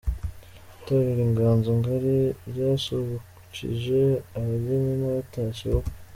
[0.77, 2.15] Itorero Inganzo Ngari
[2.49, 4.01] ryasusurukije
[4.39, 5.91] abageni n'abatashye ubukwe.